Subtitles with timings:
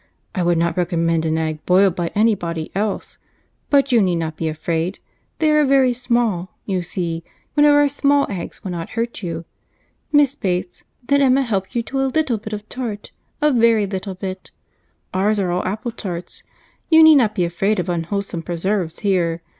[0.33, 3.19] I would not recommend an egg boiled by any body else;
[3.69, 4.97] but you need not be afraid,
[5.37, 9.45] they are very small, you see—one of our small eggs will not hurt you.
[10.11, 14.49] Miss Bates, let Emma help you to a little bit of tart—a very little bit.
[15.13, 16.41] Ours are all apple tarts.
[16.89, 19.43] You need not be afraid of unwholesome preserves here.